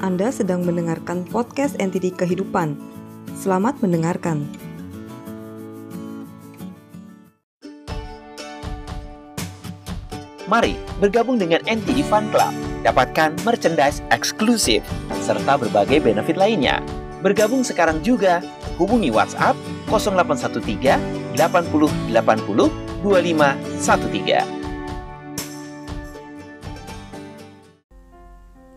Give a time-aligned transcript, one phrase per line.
[0.00, 2.72] Anda sedang mendengarkan podcast NTD Kehidupan.
[3.36, 4.48] Selamat mendengarkan.
[10.48, 12.48] Mari bergabung dengan NTD Fun Club.
[12.80, 14.80] Dapatkan merchandise eksklusif
[15.20, 16.80] serta berbagai benefit lainnya.
[17.20, 18.40] Bergabung sekarang juga.
[18.80, 19.52] Hubungi WhatsApp
[19.92, 20.96] 0813
[21.36, 22.72] 80 80
[23.04, 24.59] 2513.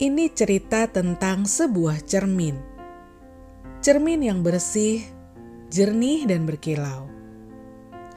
[0.03, 2.59] Ini cerita tentang sebuah cermin.
[3.79, 4.99] Cermin yang bersih,
[5.71, 7.07] jernih, dan berkilau.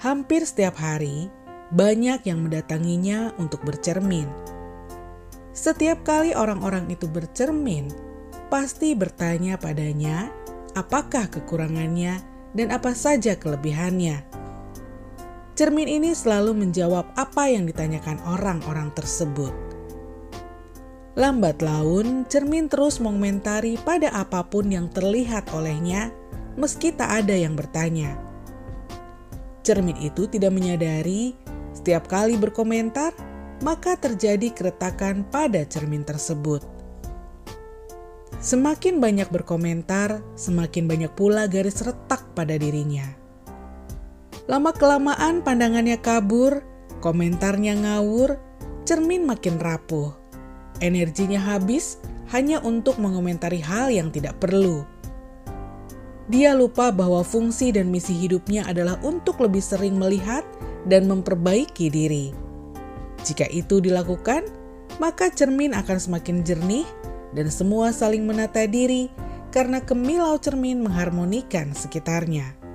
[0.02, 1.30] Hampir setiap hari,
[1.70, 4.26] banyak yang mendatanginya untuk bercermin.
[5.54, 7.87] Setiap kali orang-orang itu bercermin,
[8.50, 10.34] pasti bertanya padanya
[10.74, 12.18] apakah kekurangannya
[12.59, 14.26] dan apa saja kelebihannya.
[15.54, 19.54] Cermin ini selalu menjawab apa yang ditanyakan orang-orang tersebut.
[21.16, 26.12] Lambat laun, cermin terus mengomentari pada apa pun yang terlihat olehnya,
[26.60, 28.20] meski tak ada yang bertanya.
[29.64, 31.32] Cermin itu tidak menyadari
[31.73, 33.16] setiap kali berkomentar,
[33.64, 36.60] maka terjadi keretakan pada cermin tersebut.
[38.36, 43.08] Semakin banyak berkomentar, semakin banyak pula garis retak pada dirinya.
[44.52, 46.60] Lama-kelamaan pandangannya kabur,
[47.01, 48.36] komentarnya ngawur,
[48.84, 50.26] cermin makin rapuh
[50.85, 52.01] energinya habis
[52.35, 54.82] hanya untuk mengomentari hal yang tidak perlu.
[56.27, 60.43] Dia lupa bahwa fungsi dan misi hidupnya adalah untuk lebih sering melihat
[60.91, 62.35] dan memperbaiki diri.
[63.23, 64.43] Jika itu dilakukan,
[64.99, 66.87] maka cermin akan semakin jernih
[67.31, 69.06] dan semua saling menata diri
[69.54, 72.66] karena kemilau cermin mengharmonikan sekitarnya.